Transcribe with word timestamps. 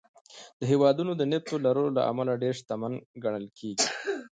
دا 0.59 0.63
هېوادونه 0.71 1.11
د 1.15 1.21
نفتو 1.31 1.55
لرلو 1.65 1.95
له 1.97 2.01
امله 2.11 2.33
ډېر 2.43 2.53
شتمن 2.59 2.93
ګڼل 3.23 3.45
کېږي. 3.57 3.87